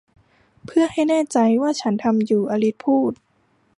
[0.65, 3.13] 'เพื่อให้แน่ใจว่าฉันทำอยู่' อลิสพูด